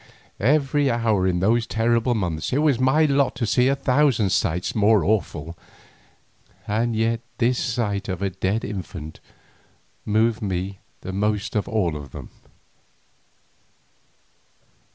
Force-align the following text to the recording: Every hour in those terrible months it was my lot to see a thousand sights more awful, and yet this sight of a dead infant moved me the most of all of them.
Every 0.39 0.89
hour 0.89 1.27
in 1.27 1.41
those 1.41 1.67
terrible 1.67 2.15
months 2.15 2.51
it 2.51 2.57
was 2.63 2.79
my 2.79 3.05
lot 3.05 3.35
to 3.35 3.45
see 3.45 3.67
a 3.67 3.75
thousand 3.75 4.31
sights 4.31 4.73
more 4.73 5.03
awful, 5.03 5.55
and 6.67 6.95
yet 6.95 7.19
this 7.37 7.59
sight 7.59 8.09
of 8.09 8.23
a 8.23 8.31
dead 8.31 8.65
infant 8.65 9.19
moved 10.03 10.41
me 10.41 10.79
the 11.01 11.13
most 11.13 11.55
of 11.55 11.67
all 11.67 11.95
of 11.95 12.13
them. 12.13 12.31